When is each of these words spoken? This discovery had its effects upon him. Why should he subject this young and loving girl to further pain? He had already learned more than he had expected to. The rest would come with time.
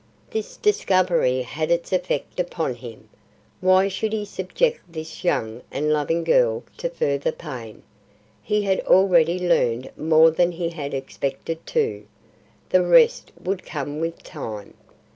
This 0.31 0.57
discovery 0.57 1.43
had 1.43 1.69
its 1.69 1.93
effects 1.93 2.39
upon 2.39 2.73
him. 2.73 3.07
Why 3.59 3.87
should 3.87 4.13
he 4.13 4.25
subject 4.25 4.79
this 4.91 5.23
young 5.23 5.61
and 5.69 5.93
loving 5.93 6.23
girl 6.23 6.63
to 6.77 6.89
further 6.89 7.31
pain? 7.31 7.83
He 8.41 8.63
had 8.63 8.79
already 8.87 9.37
learned 9.37 9.91
more 9.95 10.31
than 10.31 10.53
he 10.53 10.69
had 10.69 10.95
expected 10.95 11.67
to. 11.67 12.07
The 12.69 12.81
rest 12.81 13.31
would 13.43 13.63
come 13.63 13.99
with 13.99 14.23
time. 14.23 14.73